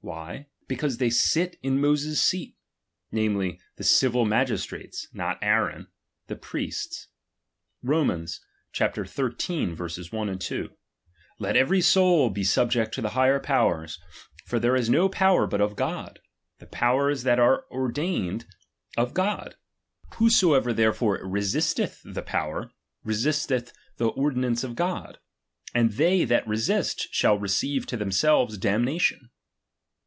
Why? 0.00 0.46
Because 0.68 0.98
they 0.98 1.10
sit 1.10 1.58
in 1.60 1.80
Moses' 1.80 2.22
seat; 2.22 2.56
namely, 3.10 3.58
the 3.78 3.82
civil 3.82 4.24
magistrate's, 4.24 5.08
not 5.12 5.40
Aaron, 5.42 5.88
the 6.28 6.36
priest's. 6.36 7.08
Rom. 7.82 8.08
xiii, 8.28 9.74
1, 10.12 10.38
2: 10.54 10.70
Let 11.40 11.56
every 11.56 11.80
soul 11.80 12.30
be 12.30 12.44
sub 12.44 12.70
ject 12.70 12.94
to 12.94 13.02
the 13.02 13.08
higher 13.10 13.40
powers; 13.40 13.98
for 14.46 14.60
there 14.60 14.76
is 14.76 14.88
no 14.88 15.08
power 15.08 15.48
but 15.48 15.60
of 15.60 15.74
God; 15.74 16.20
the 16.60 16.66
powers 16.68 17.24
that 17.24 17.34
be 17.36 17.42
are 17.42 17.64
ordained 17.68 18.46
of 18.96 19.12
God; 19.14 19.56
whosoever 20.14 20.72
therefore 20.72 21.18
resisteth 21.26 22.02
the 22.04 22.22
power, 22.22 22.70
resistetk 23.04 23.72
the 23.96 24.06
ordinance 24.06 24.62
of 24.62 24.76
God; 24.76 25.18
and 25.74 25.90
they 25.94 26.24
that 26.24 26.46
resist, 26.46 27.08
shall 27.12 27.36
receive 27.36 27.84
to 27.86 27.96
themselves 27.96 28.56
damnation. 28.56 29.30